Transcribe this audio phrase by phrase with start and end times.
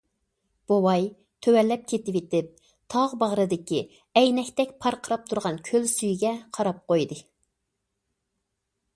[0.69, 1.03] بوۋاي
[1.47, 2.47] تۆۋەنلەپ كېتىۋېتىپ،
[2.93, 3.81] تاغ باغرىدىكى
[4.21, 7.19] ئەينەكتەك پارقىراپ تۇرغان كۆل سۈيىگە قاراپ قويدى.